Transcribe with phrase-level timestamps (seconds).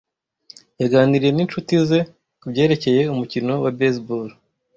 [0.81, 1.99] Yaganiriye ninshuti ze
[2.41, 4.29] kubyerekeye umukino wa baseball.